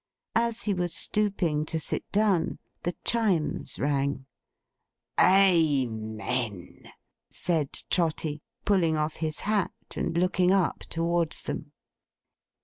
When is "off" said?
8.97-9.17